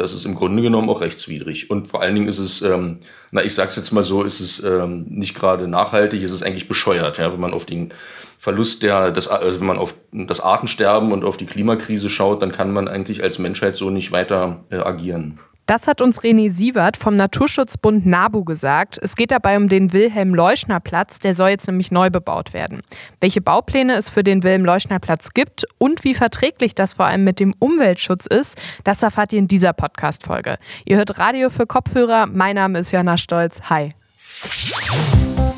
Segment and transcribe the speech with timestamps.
[0.00, 1.70] Das ist im Grunde genommen auch rechtswidrig.
[1.70, 2.98] Und vor allen Dingen ist es, ähm,
[3.30, 6.68] na, ich sag's jetzt mal so, ist es ähm, nicht gerade nachhaltig, ist es eigentlich
[6.68, 7.92] bescheuert, ja, wenn man auf den
[8.38, 12.52] Verlust der, das, also wenn man auf das Artensterben und auf die Klimakrise schaut, dann
[12.52, 15.40] kann man eigentlich als Menschheit so nicht weiter äh, agieren.
[15.68, 18.98] Das hat uns René Sievert vom Naturschutzbund NABU gesagt.
[19.02, 22.80] Es geht dabei um den Wilhelm-Leuschner-Platz, der soll jetzt nämlich neu bebaut werden.
[23.20, 27.54] Welche Baupläne es für den Wilhelm-Leuschner-Platz gibt und wie verträglich das vor allem mit dem
[27.58, 30.56] Umweltschutz ist, das erfahrt ihr in dieser Podcast-Folge.
[30.86, 32.24] Ihr hört Radio für Kopfhörer.
[32.24, 33.60] Mein Name ist Jana Stolz.
[33.68, 33.90] Hi.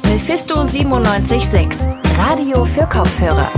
[0.08, 3.48] Mephisto 976, Radio für Kopfhörer.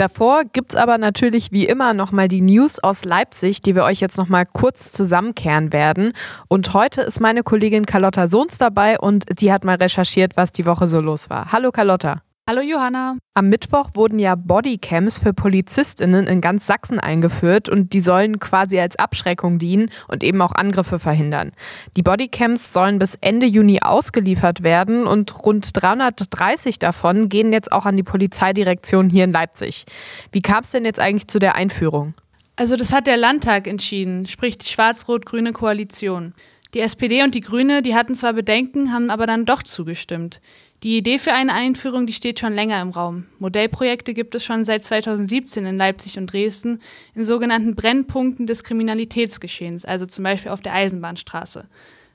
[0.00, 4.00] Davor gibt es aber natürlich wie immer nochmal die News aus Leipzig, die wir euch
[4.00, 6.14] jetzt nochmal kurz zusammenkehren werden.
[6.48, 10.64] Und heute ist meine Kollegin Carlotta Sohns dabei und sie hat mal recherchiert, was die
[10.64, 11.52] Woche so los war.
[11.52, 12.22] Hallo Carlotta.
[12.50, 13.16] Hallo Johanna.
[13.34, 18.80] Am Mittwoch wurden ja Bodycams für PolizistInnen in ganz Sachsen eingeführt und die sollen quasi
[18.80, 21.52] als Abschreckung dienen und eben auch Angriffe verhindern.
[21.96, 27.86] Die Bodycams sollen bis Ende Juni ausgeliefert werden und rund 330 davon gehen jetzt auch
[27.86, 29.84] an die Polizeidirektion hier in Leipzig.
[30.32, 32.14] Wie kam es denn jetzt eigentlich zu der Einführung?
[32.56, 36.34] Also das hat der Landtag entschieden, sprich die schwarz-rot-grüne Koalition.
[36.74, 40.40] Die SPD und die Grüne, die hatten zwar Bedenken, haben aber dann doch zugestimmt.
[40.82, 43.26] Die Idee für eine Einführung, die steht schon länger im Raum.
[43.38, 46.80] Modellprojekte gibt es schon seit 2017 in Leipzig und Dresden
[47.14, 51.66] in sogenannten Brennpunkten des Kriminalitätsgeschehens, also zum Beispiel auf der Eisenbahnstraße.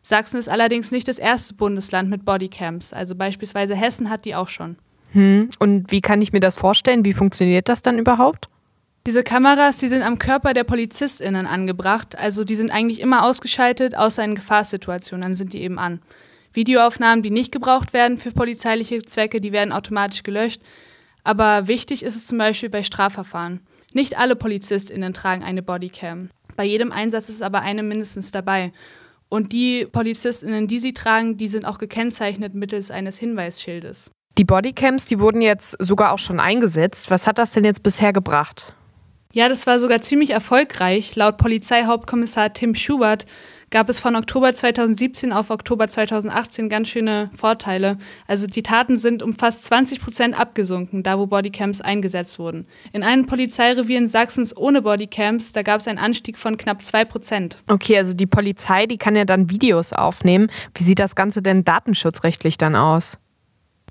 [0.01, 4.47] Sachsen ist allerdings nicht das erste Bundesland mit Bodycams, also beispielsweise Hessen hat die auch
[4.47, 4.77] schon.
[5.11, 5.49] Hm.
[5.59, 7.05] Und wie kann ich mir das vorstellen?
[7.05, 8.49] Wie funktioniert das dann überhaupt?
[9.05, 13.95] Diese Kameras, die sind am Körper der PolizistInnen angebracht, also die sind eigentlich immer ausgeschaltet,
[13.95, 15.99] außer in Gefahrsituationen, dann sind die eben an.
[16.55, 20.61] Videoaufnahmen, die nicht gebraucht werden für polizeiliche Zwecke, die werden automatisch gelöscht.
[21.23, 23.61] Aber wichtig ist es zum Beispiel bei Strafverfahren.
[23.93, 26.29] Nicht alle PolizistInnen tragen eine Bodycam.
[26.55, 28.71] Bei jedem Einsatz ist aber eine mindestens dabei.
[29.29, 34.11] Und die PolizistInnen, die sie tragen, die sind auch gekennzeichnet mittels eines Hinweisschildes.
[34.37, 37.09] Die Bodycams, die wurden jetzt sogar auch schon eingesetzt.
[37.09, 38.73] Was hat das denn jetzt bisher gebracht?
[39.35, 41.17] Ja, das war sogar ziemlich erfolgreich.
[41.17, 43.25] Laut Polizeihauptkommissar Tim Schubert
[43.69, 47.97] gab es von Oktober 2017 auf Oktober 2018 ganz schöne Vorteile.
[48.27, 52.65] Also die Taten sind um fast 20 Prozent abgesunken, da wo Bodycams eingesetzt wurden.
[52.93, 57.03] In einem Polizeirevier in Sachsens ohne Bodycams, da gab es einen Anstieg von knapp 2
[57.03, 57.57] Prozent.
[57.67, 60.49] Okay, also die Polizei, die kann ja dann Videos aufnehmen.
[60.75, 63.17] Wie sieht das Ganze denn datenschutzrechtlich dann aus?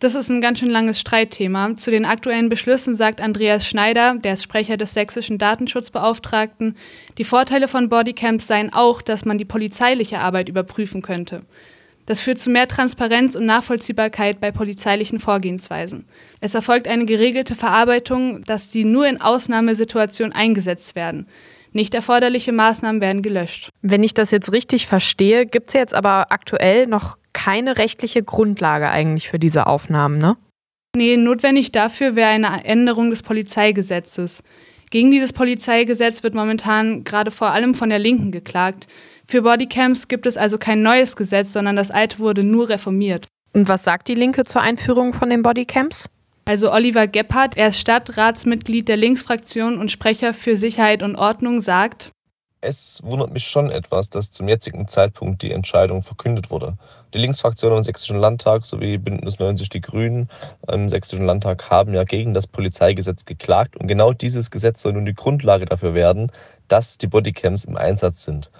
[0.00, 1.76] Das ist ein ganz schön langes Streitthema.
[1.76, 6.76] Zu den aktuellen Beschlüssen sagt Andreas Schneider, der ist Sprecher des sächsischen Datenschutzbeauftragten,
[7.16, 11.42] die Vorteile von Bodycams seien auch, dass man die polizeiliche Arbeit überprüfen könnte.
[12.06, 16.04] Das führt zu mehr Transparenz und Nachvollziehbarkeit bei polizeilichen Vorgehensweisen.
[16.40, 21.26] Es erfolgt eine geregelte Verarbeitung, dass die nur in Ausnahmesituationen eingesetzt werden.
[21.72, 23.70] Nicht erforderliche Maßnahmen werden gelöscht.
[23.80, 28.88] Wenn ich das jetzt richtig verstehe, gibt es jetzt aber aktuell noch keine rechtliche Grundlage
[28.88, 30.38] eigentlich für diese Aufnahmen, ne?
[30.96, 34.42] Nee, notwendig dafür wäre eine Änderung des Polizeigesetzes.
[34.90, 38.86] Gegen dieses Polizeigesetz wird momentan gerade vor allem von der Linken geklagt.
[39.26, 43.26] Für Bodycams gibt es also kein neues Gesetz, sondern das alte wurde nur reformiert.
[43.52, 46.08] Und was sagt die Linke zur Einführung von den Bodycams?
[46.44, 52.10] Also Oliver Gebhardt, er ist Stadtratsmitglied der Linksfraktion und Sprecher für Sicherheit und Ordnung, sagt,
[52.64, 56.76] es wundert mich schon etwas, dass zum jetzigen Zeitpunkt die Entscheidung verkündet wurde.
[57.12, 60.28] Die Linksfraktion im Sächsischen Landtag sowie Bündnis 90 Die Grünen
[60.72, 65.04] im Sächsischen Landtag haben ja gegen das Polizeigesetz geklagt und genau dieses Gesetz soll nun
[65.04, 66.32] die Grundlage dafür werden,
[66.68, 68.50] dass die Bodycams im Einsatz sind.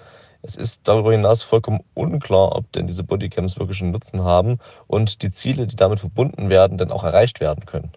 [0.43, 5.23] Es ist darüber hinaus vollkommen unklar, ob denn diese Bodycams wirklich einen Nutzen haben und
[5.23, 7.91] die Ziele, die damit verbunden werden, dann auch erreicht werden können.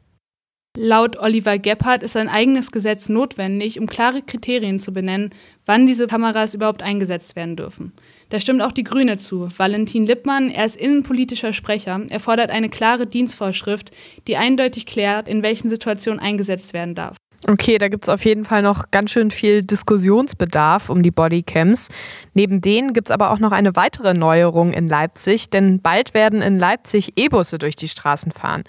[0.81, 5.31] Laut Oliver Gebhardt ist ein eigenes Gesetz notwendig, um klare Kriterien zu benennen,
[5.69, 7.93] wann diese Kameras überhaupt eingesetzt werden dürfen.
[8.31, 9.49] Da stimmt auch die Grüne zu.
[9.57, 13.91] Valentin Lippmann, er ist innenpolitischer Sprecher, er fordert eine klare Dienstvorschrift,
[14.27, 17.17] die eindeutig klärt, in welchen Situationen eingesetzt werden darf.
[17.47, 21.89] Okay, da gibt es auf jeden Fall noch ganz schön viel Diskussionsbedarf um die Bodycams.
[22.35, 26.43] Neben denen gibt es aber auch noch eine weitere Neuerung in Leipzig, denn bald werden
[26.43, 28.65] in Leipzig E-Busse durch die Straßen fahren.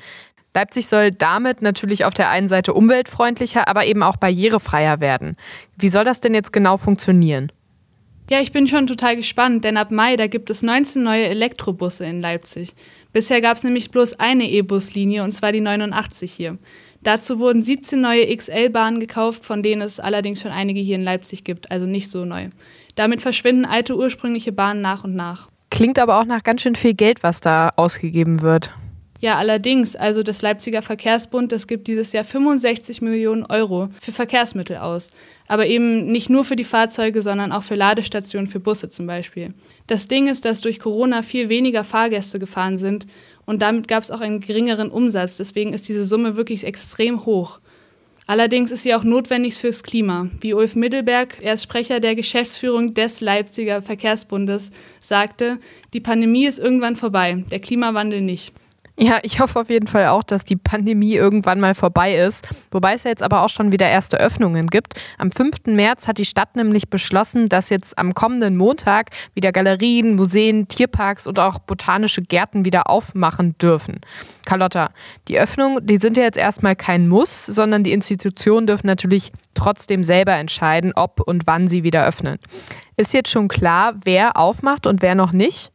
[0.55, 5.35] Leipzig soll damit natürlich auf der einen Seite umweltfreundlicher, aber eben auch barrierefreier werden.
[5.77, 7.51] Wie soll das denn jetzt genau funktionieren?
[8.29, 12.05] Ja, ich bin schon total gespannt, denn ab Mai, da gibt es 19 neue Elektrobusse
[12.05, 12.73] in Leipzig.
[13.11, 16.57] Bisher gab es nämlich bloß eine E-Bus-Linie, und zwar die 89 hier.
[17.01, 21.43] Dazu wurden 17 neue XL-Bahnen gekauft, von denen es allerdings schon einige hier in Leipzig
[21.43, 22.49] gibt, also nicht so neu.
[22.95, 25.47] Damit verschwinden alte ursprüngliche Bahnen nach und nach.
[25.71, 28.71] Klingt aber auch nach ganz schön viel Geld, was da ausgegeben wird.
[29.21, 34.77] Ja, allerdings, also das Leipziger Verkehrsbund, das gibt dieses Jahr 65 Millionen Euro für Verkehrsmittel
[34.77, 35.11] aus.
[35.47, 39.53] Aber eben nicht nur für die Fahrzeuge, sondern auch für Ladestationen für Busse zum Beispiel.
[39.87, 43.07] Das Ding ist, dass durch Corona viel weniger Fahrgäste gefahren sind
[43.45, 45.35] und damit gab es auch einen geringeren Umsatz.
[45.35, 47.59] Deswegen ist diese Summe wirklich extrem hoch.
[48.25, 50.27] Allerdings ist sie auch notwendig fürs Klima.
[50.39, 54.69] Wie Ulf Mittelberg, er ist Sprecher der Geschäftsführung des Leipziger Verkehrsbundes,
[55.01, 55.57] sagte,
[55.93, 58.53] die Pandemie ist irgendwann vorbei, der Klimawandel nicht.
[59.01, 62.49] Ja, ich hoffe auf jeden Fall auch, dass die Pandemie irgendwann mal vorbei ist.
[62.69, 64.95] Wobei es ja jetzt aber auch schon wieder erste Öffnungen gibt.
[65.17, 65.67] Am 5.
[65.67, 71.27] März hat die Stadt nämlich beschlossen, dass jetzt am kommenden Montag wieder Galerien, Museen, Tierparks
[71.27, 74.01] und auch botanische Gärten wieder aufmachen dürfen.
[74.43, 74.89] Carlotta,
[75.29, 80.03] die Öffnungen, die sind ja jetzt erstmal kein Muss, sondern die Institutionen dürfen natürlich trotzdem
[80.03, 82.37] selber entscheiden, ob und wann sie wieder öffnen.
[82.97, 85.71] Ist jetzt schon klar, wer aufmacht und wer noch nicht?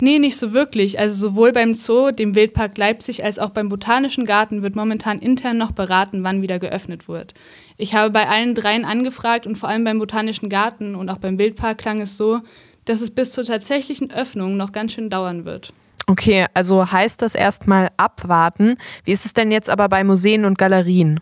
[0.00, 0.98] Nee, nicht so wirklich.
[0.98, 5.56] Also sowohl beim Zoo, dem Wildpark Leipzig, als auch beim Botanischen Garten wird momentan intern
[5.56, 7.34] noch beraten, wann wieder geöffnet wird.
[7.76, 11.38] Ich habe bei allen dreien angefragt und vor allem beim Botanischen Garten und auch beim
[11.38, 12.40] Wildpark klang es so,
[12.84, 15.72] dass es bis zur tatsächlichen Öffnung noch ganz schön dauern wird.
[16.06, 18.76] Okay, also heißt das erstmal abwarten.
[19.04, 21.18] Wie ist es denn jetzt aber bei Museen und Galerien?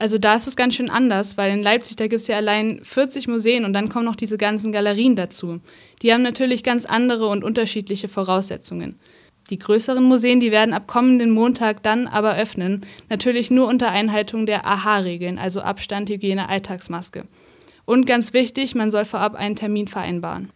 [0.00, 2.80] Also da ist es ganz schön anders, weil in Leipzig, da gibt es ja allein
[2.82, 5.60] 40 Museen und dann kommen noch diese ganzen Galerien dazu.
[6.00, 8.98] Die haben natürlich ganz andere und unterschiedliche Voraussetzungen.
[9.50, 12.80] Die größeren Museen, die werden ab kommenden Montag dann aber öffnen,
[13.10, 17.24] natürlich nur unter Einhaltung der AHA-Regeln, also Abstand, Hygiene, Alltagsmaske.
[17.84, 20.50] Und ganz wichtig, man soll vorab einen Termin vereinbaren.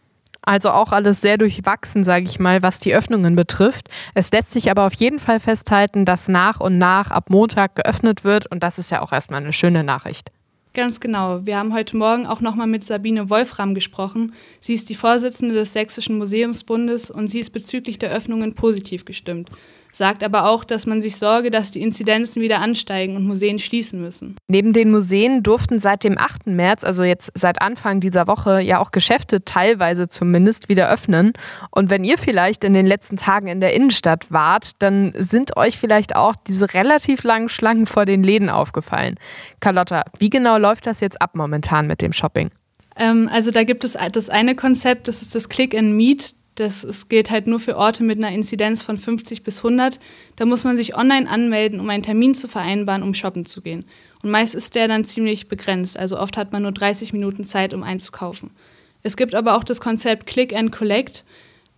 [0.44, 3.88] Also auch alles sehr durchwachsen, sage ich mal, was die Öffnungen betrifft.
[4.14, 8.24] Es lässt sich aber auf jeden Fall festhalten, dass nach und nach ab Montag geöffnet
[8.24, 10.30] wird und das ist ja auch erstmal eine schöne Nachricht.
[10.74, 11.46] Ganz genau.
[11.46, 14.34] Wir haben heute Morgen auch nochmal mit Sabine Wolfram gesprochen.
[14.58, 19.50] Sie ist die Vorsitzende des Sächsischen Museumsbundes und sie ist bezüglich der Öffnungen positiv gestimmt
[19.94, 24.00] sagt aber auch, dass man sich sorge, dass die Inzidenzen wieder ansteigen und Museen schließen
[24.00, 24.36] müssen.
[24.48, 26.48] Neben den Museen durften seit dem 8.
[26.48, 31.32] März, also jetzt seit Anfang dieser Woche, ja auch Geschäfte teilweise zumindest wieder öffnen.
[31.70, 35.78] Und wenn ihr vielleicht in den letzten Tagen in der Innenstadt wart, dann sind euch
[35.78, 39.14] vielleicht auch diese relativ langen Schlangen vor den Läden aufgefallen.
[39.60, 42.50] Carlotta, wie genau läuft das jetzt ab momentan mit dem Shopping?
[42.96, 46.34] Ähm, also da gibt es das eine Konzept, das ist das Click and Meet.
[46.54, 49.98] Das es gilt halt nur für Orte mit einer Inzidenz von 50 bis 100.
[50.36, 53.84] Da muss man sich online anmelden, um einen Termin zu vereinbaren, um shoppen zu gehen.
[54.22, 55.98] Und meist ist der dann ziemlich begrenzt.
[55.98, 58.50] Also oft hat man nur 30 Minuten Zeit, um einzukaufen.
[59.02, 61.24] Es gibt aber auch das Konzept Click and Collect.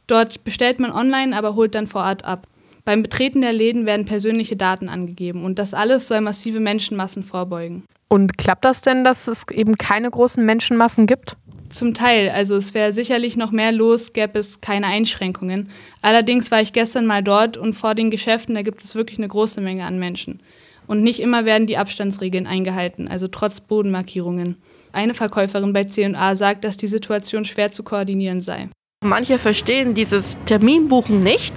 [0.06, 2.46] Dort bestellt man online, aber holt dann vor Ort ab.
[2.84, 7.82] Beim Betreten der Läden werden persönliche Daten angegeben und das alles soll massive Menschenmassen vorbeugen.
[8.08, 11.36] Und klappt das denn, dass es eben keine großen Menschenmassen gibt?
[11.68, 12.30] Zum Teil.
[12.30, 15.70] Also es wäre sicherlich noch mehr los, gäbe es keine Einschränkungen.
[16.02, 19.28] Allerdings war ich gestern mal dort und vor den Geschäften, da gibt es wirklich eine
[19.28, 20.40] große Menge an Menschen.
[20.86, 24.56] Und nicht immer werden die Abstandsregeln eingehalten, also trotz Bodenmarkierungen.
[24.92, 28.68] Eine Verkäuferin bei C&A sagt, dass die Situation schwer zu koordinieren sei.
[29.04, 31.54] Manche verstehen dieses Terminbuchen nicht.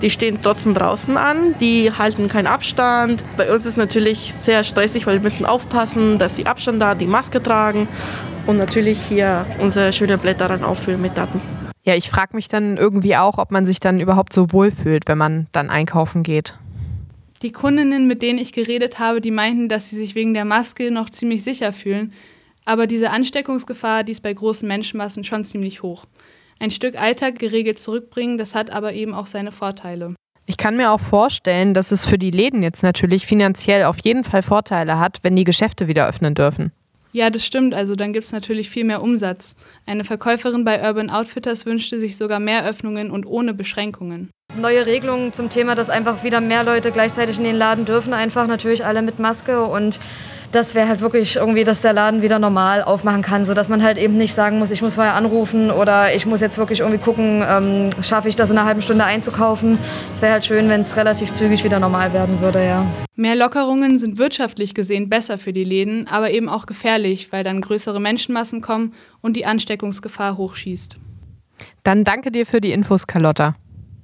[0.00, 3.22] Die stehen trotzdem draußen an, die halten keinen Abstand.
[3.36, 6.94] Bei uns ist es natürlich sehr stressig, weil wir müssen aufpassen, dass sie Abstand da,
[6.94, 7.88] die Maske tragen
[8.46, 11.42] und natürlich hier unsere schönen Blätter dann auffüllen mit Daten.
[11.84, 15.18] Ja, ich frage mich dann irgendwie auch, ob man sich dann überhaupt so wohlfühlt, wenn
[15.18, 16.54] man dann einkaufen geht.
[17.42, 20.90] Die Kundinnen, mit denen ich geredet habe, die meinten, dass sie sich wegen der Maske
[20.90, 22.14] noch ziemlich sicher fühlen.
[22.64, 26.06] Aber diese Ansteckungsgefahr, die ist bei großen Menschenmassen schon ziemlich hoch.
[26.58, 30.14] Ein Stück Alltag geregelt zurückbringen, das hat aber eben auch seine Vorteile.
[30.46, 34.24] Ich kann mir auch vorstellen, dass es für die Läden jetzt natürlich finanziell auf jeden
[34.24, 36.72] Fall Vorteile hat, wenn die Geschäfte wieder öffnen dürfen.
[37.12, 37.74] Ja, das stimmt.
[37.74, 39.56] Also dann gibt es natürlich viel mehr Umsatz.
[39.86, 44.30] Eine Verkäuferin bei Urban Outfitters wünschte sich sogar mehr Öffnungen und ohne Beschränkungen.
[44.58, 48.46] Neue Regelungen zum Thema, dass einfach wieder mehr Leute gleichzeitig in den Laden dürfen, einfach
[48.46, 50.00] natürlich alle mit Maske und
[50.52, 53.98] das wäre halt wirklich irgendwie, dass der Laden wieder normal aufmachen kann, sodass man halt
[53.98, 57.44] eben nicht sagen muss, ich muss vorher anrufen oder ich muss jetzt wirklich irgendwie gucken,
[57.48, 59.78] ähm, schaffe ich das in einer halben Stunde einzukaufen.
[60.12, 62.86] Es wäre halt schön, wenn es relativ zügig wieder normal werden würde, ja.
[63.14, 67.60] Mehr Lockerungen sind wirtschaftlich gesehen besser für die Läden, aber eben auch gefährlich, weil dann
[67.60, 70.96] größere Menschenmassen kommen und die Ansteckungsgefahr hochschießt.
[71.82, 73.54] Dann danke dir für die Infos, Carlotta.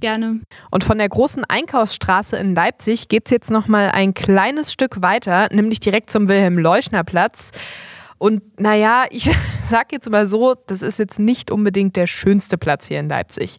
[0.05, 0.41] Gerne.
[0.71, 5.01] Und von der großen Einkaufsstraße in Leipzig geht es jetzt noch mal ein kleines Stück
[5.01, 7.53] weiter, nämlich direkt zum Wilhelm-Leuschner-Platz.
[8.19, 9.31] Und naja, ich
[9.65, 13.59] sag jetzt mal so, das ist jetzt nicht unbedingt der schönste Platz hier in Leipzig.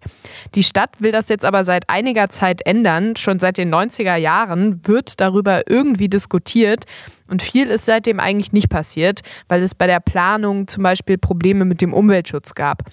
[0.53, 3.15] Die Stadt will das jetzt aber seit einiger Zeit ändern.
[3.15, 6.85] Schon seit den 90er Jahren wird darüber irgendwie diskutiert.
[7.27, 11.65] Und viel ist seitdem eigentlich nicht passiert, weil es bei der Planung zum Beispiel Probleme
[11.65, 12.83] mit dem Umweltschutz gab.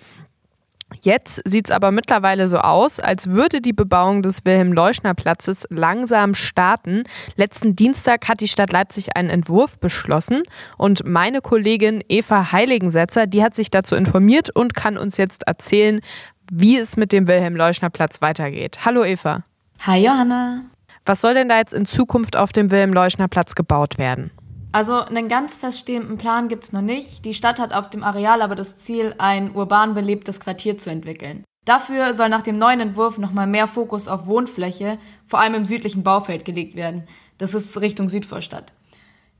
[1.00, 7.04] Jetzt sieht es aber mittlerweile so aus, als würde die Bebauung des Wilhelm-Leuschner-Platzes langsam starten.
[7.36, 10.42] Letzten Dienstag hat die Stadt Leipzig einen Entwurf beschlossen
[10.76, 16.00] und meine Kollegin Eva Heiligensetzer, die hat sich dazu informiert und kann uns jetzt erzählen,
[16.52, 18.84] wie es mit dem Wilhelm-Leuschner-Platz weitergeht.
[18.84, 19.44] Hallo Eva.
[19.80, 20.62] Hi Johanna.
[21.04, 24.30] Was soll denn da jetzt in Zukunft auf dem Wilhelm-Leuschner-Platz gebaut werden?
[24.72, 27.26] Also einen ganz feststehenden Plan gibt es noch nicht.
[27.26, 31.44] Die Stadt hat auf dem Areal aber das Ziel, ein urban belebtes Quartier zu entwickeln.
[31.66, 36.02] Dafür soll nach dem neuen Entwurf nochmal mehr Fokus auf Wohnfläche, vor allem im südlichen
[36.02, 37.04] Baufeld, gelegt werden.
[37.38, 38.72] Das ist Richtung Südvorstadt.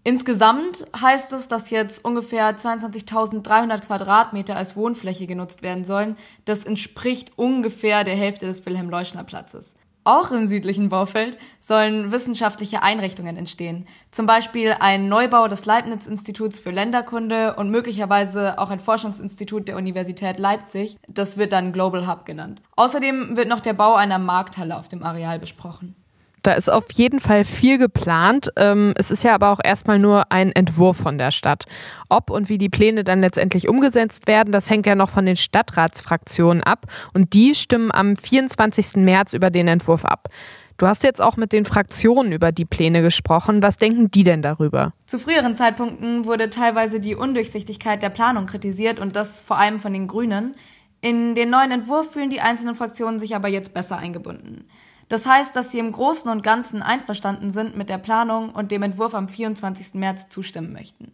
[0.05, 6.17] Insgesamt heißt es, dass jetzt ungefähr 22.300 Quadratmeter als Wohnfläche genutzt werden sollen.
[6.45, 9.77] Das entspricht ungefähr der Hälfte des Wilhelm-Leuschner-Platzes.
[10.05, 13.87] Auch im südlichen Baufeld sollen wissenschaftliche Einrichtungen entstehen.
[14.11, 20.41] Zum Beispiel ein Neubau des Leibniz-Instituts für Länderkunde und möglicherweise auch ein Forschungsinstitut der Universität
[20.41, 20.97] Leipzig.
[21.07, 22.63] Das wird dann Global Hub genannt.
[22.75, 25.95] Außerdem wird noch der Bau einer Markthalle auf dem Areal besprochen.
[26.43, 28.51] Da ist auf jeden Fall viel geplant.
[28.57, 31.67] Ähm, es ist ja aber auch erstmal nur ein Entwurf von der Stadt.
[32.09, 35.37] Ob und wie die Pläne dann letztendlich umgesetzt werden, das hängt ja noch von den
[35.37, 36.87] Stadtratsfraktionen ab.
[37.15, 38.97] Und die stimmen am 24.
[38.97, 40.29] März über den Entwurf ab.
[40.79, 43.63] Du hast jetzt auch mit den Fraktionen über die Pläne gesprochen.
[43.63, 44.93] Was denken die denn darüber?
[45.07, 49.93] Zu früheren Zeitpunkten wurde teilweise die Undurchsichtigkeit der Planung kritisiert und das vor allem von
[49.93, 50.57] den Grünen.
[51.01, 54.65] In den neuen Entwurf fühlen die einzelnen Fraktionen sich aber jetzt besser eingebunden.
[55.13, 58.83] Das heißt, dass sie im Großen und Ganzen einverstanden sind mit der Planung und dem
[58.83, 59.93] Entwurf am 24.
[59.93, 61.13] März zustimmen möchten.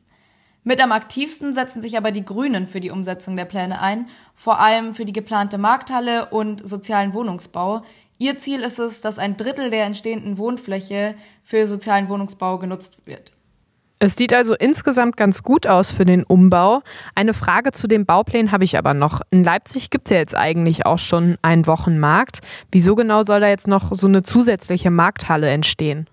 [0.63, 4.61] Mit am aktivsten setzen sich aber die Grünen für die Umsetzung der Pläne ein, vor
[4.61, 7.83] allem für die geplante Markthalle und sozialen Wohnungsbau.
[8.19, 13.33] Ihr Ziel ist es, dass ein Drittel der entstehenden Wohnfläche für sozialen Wohnungsbau genutzt wird.
[14.01, 16.83] Es sieht also insgesamt ganz gut aus für den Umbau.
[17.17, 19.23] Eine Frage zu den Bauplänen habe ich aber noch.
[19.31, 22.39] In Leipzig gibt es ja jetzt eigentlich auch schon einen Wochenmarkt.
[22.71, 26.09] Wieso genau soll da jetzt noch so eine zusätzliche Markthalle entstehen?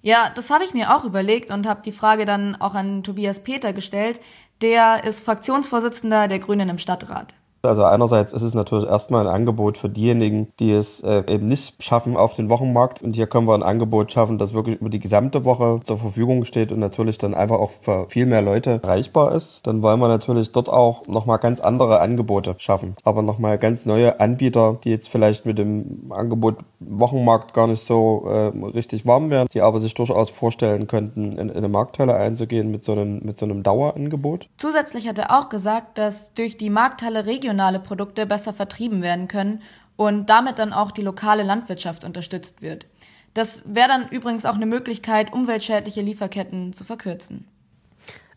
[0.00, 3.40] Ja, das habe ich mir auch überlegt und habe die Frage dann auch an Tobias
[3.40, 4.20] Peter gestellt.
[4.62, 7.34] Der ist Fraktionsvorsitzender der Grünen im Stadtrat.
[7.62, 11.82] Also einerseits ist es natürlich erstmal ein Angebot für diejenigen, die es äh, eben nicht
[11.82, 13.02] schaffen auf den Wochenmarkt.
[13.02, 16.44] Und hier können wir ein Angebot schaffen, das wirklich über die gesamte Woche zur Verfügung
[16.44, 19.66] steht und natürlich dann einfach auch für viel mehr Leute erreichbar ist.
[19.66, 22.94] Dann wollen wir natürlich dort auch nochmal ganz andere Angebote schaffen.
[23.04, 28.28] Aber nochmal ganz neue Anbieter, die jetzt vielleicht mit dem Angebot Wochenmarkt gar nicht so
[28.28, 32.70] äh, richtig warm werden, die aber sich durchaus vorstellen könnten, in, in eine Markthalle einzugehen
[32.70, 34.48] mit so einem, mit so einem Dauerangebot.
[34.56, 39.28] Zusätzlich hat er auch gesagt, dass durch die Markthalle regional regionale Produkte besser vertrieben werden
[39.28, 39.62] können
[39.96, 42.86] und damit dann auch die lokale Landwirtschaft unterstützt wird.
[43.32, 47.46] Das wäre dann übrigens auch eine Möglichkeit, umweltschädliche Lieferketten zu verkürzen.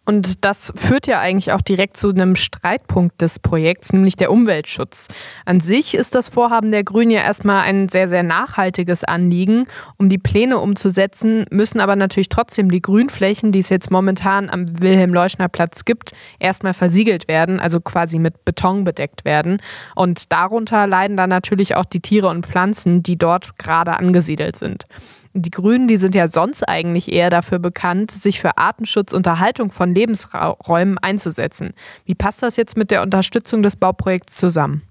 [0.10, 5.08] Und das führt ja eigentlich auch direkt zu einem Streitpunkt des Projekts, nämlich der Umweltschutz.
[5.46, 9.68] An sich ist das Vorhaben der Grünen ja erstmal ein sehr, sehr nachhaltiges Anliegen.
[9.98, 14.66] Um die Pläne umzusetzen, müssen aber natürlich trotzdem die Grünflächen, die es jetzt momentan am
[14.82, 19.62] Wilhelm-Leuschner-Platz gibt, erstmal versiegelt werden, also quasi mit Beton bedeckt werden.
[19.94, 24.86] Und darunter leiden dann natürlich auch die Tiere und Pflanzen, die dort gerade angesiedelt sind.
[25.34, 29.70] Die Grünen, die sind ja sonst eigentlich eher dafür bekannt, sich für Artenschutz und Erhaltung
[29.70, 31.74] von Lebensräumen einzusetzen.
[32.06, 34.82] Wie passt das jetzt mit der Unterstützung des Bauprojekts zusammen?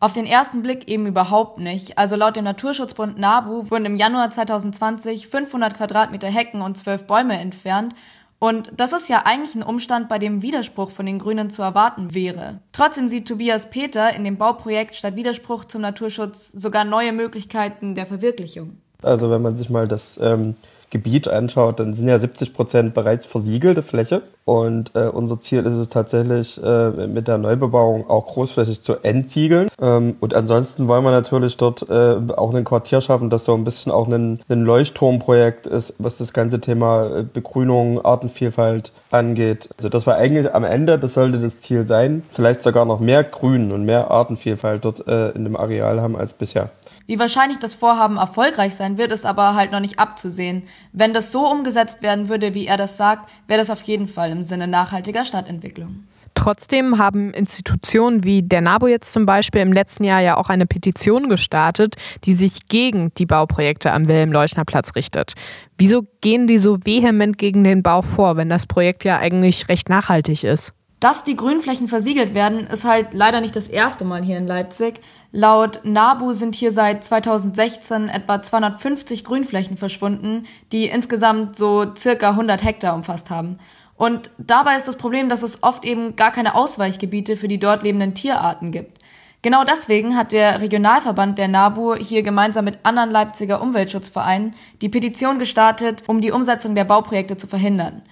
[0.00, 1.98] Auf den ersten Blick eben überhaupt nicht.
[1.98, 7.38] Also laut dem Naturschutzbund NABU wurden im Januar 2020 500 Quadratmeter Hecken und 12 Bäume
[7.38, 7.94] entfernt.
[8.38, 12.14] Und das ist ja eigentlich ein Umstand, bei dem Widerspruch von den Grünen zu erwarten
[12.14, 12.60] wäre.
[12.72, 18.04] Trotzdem sieht Tobias Peter in dem Bauprojekt statt Widerspruch zum Naturschutz sogar neue Möglichkeiten der
[18.04, 18.78] Verwirklichung.
[19.02, 20.54] Also wenn man sich mal das ähm,
[20.90, 24.22] Gebiet anschaut, dann sind ja 70 Prozent bereits versiegelte Fläche.
[24.44, 29.68] Und äh, unser Ziel ist es tatsächlich, äh, mit der Neubebauung auch großflächig zu entziegeln.
[29.80, 33.64] Ähm, und ansonsten wollen wir natürlich dort äh, auch ein Quartier schaffen, das so ein
[33.64, 39.68] bisschen auch ein, ein Leuchtturmprojekt ist, was das ganze Thema äh, Begrünung, Artenvielfalt angeht.
[39.76, 43.24] Also das war eigentlich am Ende, das sollte das Ziel sein, vielleicht sogar noch mehr
[43.24, 46.70] Grün und mehr Artenvielfalt dort äh, in dem Areal haben als bisher.
[47.06, 50.64] Wie wahrscheinlich das Vorhaben erfolgreich sein wird, ist aber halt noch nicht abzusehen.
[50.92, 54.30] Wenn das so umgesetzt werden würde, wie er das sagt, wäre das auf jeden Fall
[54.30, 56.04] im Sinne nachhaltiger Stadtentwicklung.
[56.34, 60.66] Trotzdem haben Institutionen wie der NABU jetzt zum Beispiel im letzten Jahr ja auch eine
[60.66, 61.94] Petition gestartet,
[62.24, 65.32] die sich gegen die Bauprojekte am Wilhelm-Leuschner-Platz richtet.
[65.78, 69.88] Wieso gehen die so vehement gegen den Bau vor, wenn das Projekt ja eigentlich recht
[69.88, 70.74] nachhaltig ist?
[70.98, 75.02] Dass die Grünflächen versiegelt werden, ist halt leider nicht das erste Mal hier in Leipzig.
[75.30, 82.64] Laut NABU sind hier seit 2016 etwa 250 Grünflächen verschwunden, die insgesamt so circa 100
[82.64, 83.58] Hektar umfasst haben.
[83.96, 87.82] Und dabei ist das Problem, dass es oft eben gar keine Ausweichgebiete für die dort
[87.82, 88.98] lebenden Tierarten gibt.
[89.42, 95.38] Genau deswegen hat der Regionalverband der NABU hier gemeinsam mit anderen Leipziger Umweltschutzvereinen die Petition
[95.38, 98.02] gestartet, um die Umsetzung der Bauprojekte zu verhindern.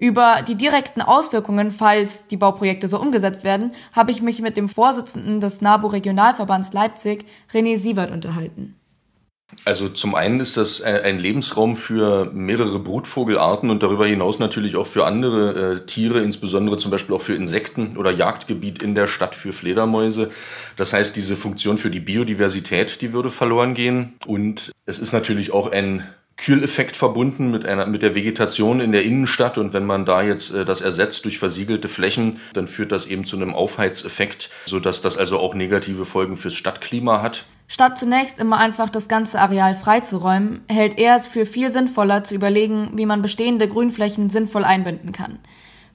[0.00, 4.70] Über die direkten Auswirkungen, falls die Bauprojekte so umgesetzt werden, habe ich mich mit dem
[4.70, 8.76] Vorsitzenden des NABU Regionalverbands Leipzig, René Sievert, unterhalten.
[9.64, 14.86] Also zum einen ist das ein Lebensraum für mehrere Brutvogelarten und darüber hinaus natürlich auch
[14.86, 19.34] für andere äh, Tiere, insbesondere zum Beispiel auch für Insekten oder Jagdgebiet in der Stadt
[19.34, 20.30] für Fledermäuse.
[20.76, 24.14] Das heißt, diese Funktion für die Biodiversität, die würde verloren gehen.
[24.24, 26.08] Und es ist natürlich auch ein
[26.40, 30.54] Kühleffekt verbunden mit einer mit der Vegetation in der Innenstadt und wenn man da jetzt
[30.54, 35.02] äh, das ersetzt durch versiegelte Flächen, dann führt das eben zu einem Aufheizeffekt, so dass
[35.02, 37.44] das also auch negative Folgen fürs Stadtklima hat.
[37.68, 42.34] Statt zunächst immer einfach das ganze Areal freizuräumen, hält er es für viel sinnvoller zu
[42.34, 45.38] überlegen, wie man bestehende Grünflächen sinnvoll einbinden kann.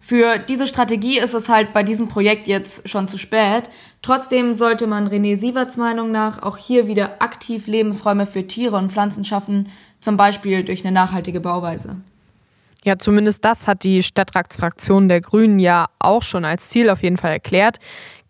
[0.07, 3.63] Für diese Strategie ist es halt bei diesem Projekt jetzt schon zu spät.
[4.03, 8.91] Trotzdem sollte man René Sieverts Meinung nach auch hier wieder aktiv Lebensräume für Tiere und
[8.91, 9.69] Pflanzen schaffen,
[10.05, 11.97] zum Beispiel durch eine nachhaltige Bauweise.
[12.85, 17.17] Ja, zumindest das hat die Stadtratsfraktion der Grünen ja auch schon als Ziel auf jeden
[17.17, 17.79] Fall erklärt.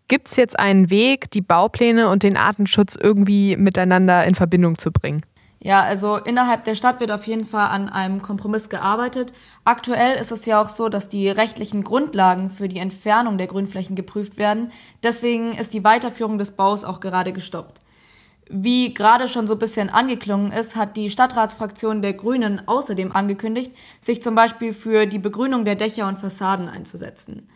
[0.08, 4.90] Gibt es jetzt einen Weg, die Baupläne und den Artenschutz irgendwie miteinander in Verbindung zu
[4.90, 5.22] bringen?
[5.58, 9.32] Ja, also innerhalb der Stadt wird auf jeden Fall an einem Kompromiss gearbeitet.
[9.64, 13.96] Aktuell ist es ja auch so, dass die rechtlichen Grundlagen für die Entfernung der Grünflächen
[13.96, 14.70] geprüft werden.
[15.02, 17.80] Deswegen ist die Weiterführung des Baus auch gerade gestoppt.
[18.48, 23.72] Wie gerade schon so ein bisschen angeklungen ist, hat die Stadtratsfraktion der Grünen außerdem angekündigt,
[24.00, 27.48] sich zum Beispiel für die Begrünung der Dächer und Fassaden einzusetzen.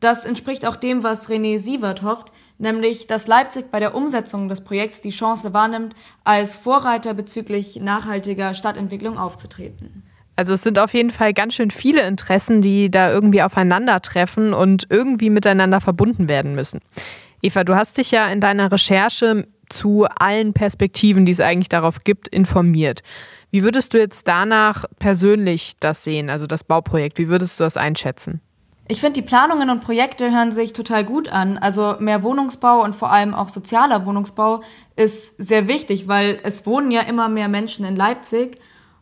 [0.00, 4.60] Das entspricht auch dem, was René Sievert hofft, nämlich, dass Leipzig bei der Umsetzung des
[4.60, 10.02] Projekts die Chance wahrnimmt, als Vorreiter bezüglich nachhaltiger Stadtentwicklung aufzutreten.
[10.36, 14.86] Also es sind auf jeden Fall ganz schön viele Interessen, die da irgendwie aufeinandertreffen und
[14.90, 16.80] irgendwie miteinander verbunden werden müssen.
[17.40, 22.04] Eva, du hast dich ja in deiner Recherche zu allen Perspektiven, die es eigentlich darauf
[22.04, 23.02] gibt, informiert.
[23.50, 27.18] Wie würdest du jetzt danach persönlich das sehen, also das Bauprojekt?
[27.18, 28.40] Wie würdest du das einschätzen?
[28.88, 31.58] Ich finde, die Planungen und Projekte hören sich total gut an.
[31.58, 34.62] Also mehr Wohnungsbau und vor allem auch sozialer Wohnungsbau
[34.94, 38.58] ist sehr wichtig, weil es wohnen ja immer mehr Menschen in Leipzig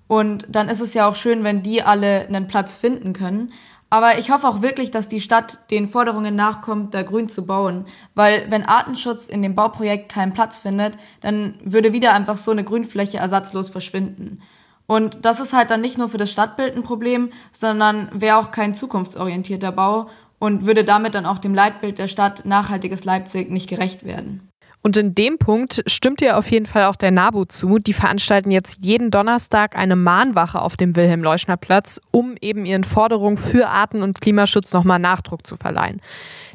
[0.07, 3.53] und dann ist es ja auch schön, wenn die alle einen Platz finden können.
[3.95, 7.87] Aber ich hoffe auch wirklich, dass die Stadt den Forderungen nachkommt, da grün zu bauen.
[8.17, 12.65] Weil wenn Artenschutz in dem Bauprojekt keinen Platz findet, dann würde wieder einfach so eine
[12.65, 14.43] Grünfläche ersatzlos verschwinden.
[14.89, 18.51] Und das ist halt dann nicht nur für das Stadtbild ein Problem, sondern wäre auch
[18.51, 20.09] kein zukunftsorientierter Bau
[20.41, 24.51] und würde damit dann auch dem Leitbild der Stadt nachhaltiges Leipzig nicht gerecht werden.
[24.87, 27.79] Und in dem Punkt stimmt dir auf jeden Fall auch der NABU zu.
[27.79, 33.69] Die veranstalten jetzt jeden Donnerstag eine Mahnwache auf dem Wilhelm-Leuschner-Platz, um eben ihren Forderungen für
[33.69, 36.03] Arten- und Klimaschutz nochmal Nachdruck zu verleihen.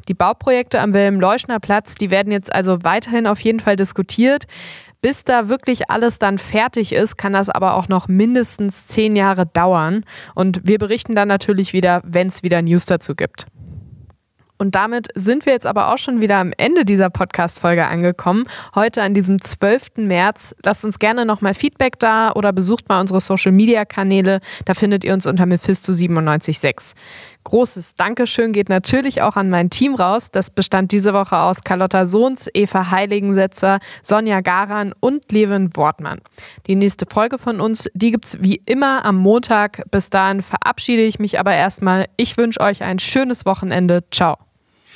[0.06, 4.44] Die Bauprojekte am Wilhelm-Leuschner-Platz, die werden jetzt also weiterhin auf jeden Fall diskutiert.
[5.02, 9.46] Bis da wirklich alles dann fertig ist, kann das aber auch noch mindestens zehn Jahre
[9.46, 10.04] dauern.
[10.36, 13.46] Und wir berichten dann natürlich wieder, wenn es wieder News dazu gibt.
[14.60, 18.44] Und damit sind wir jetzt aber auch schon wieder am Ende dieser Podcast-Folge angekommen.
[18.74, 19.92] Heute an diesem 12.
[19.96, 20.54] März.
[20.62, 24.40] Lasst uns gerne nochmal Feedback da oder besucht mal unsere Social-Media-Kanäle.
[24.66, 26.92] Da findet ihr uns unter Mephisto976.
[27.44, 30.30] Großes Dankeschön geht natürlich auch an mein Team raus.
[30.30, 36.20] Das bestand diese Woche aus Carlotta Sohns, Eva Heiligensetzer, Sonja Garan und Levin Wortmann.
[36.66, 39.84] Die nächste Folge von uns, die gibt's wie immer am Montag.
[39.90, 42.04] Bis dahin verabschiede ich mich aber erstmal.
[42.18, 44.04] Ich wünsche euch ein schönes Wochenende.
[44.10, 44.49] Ciao.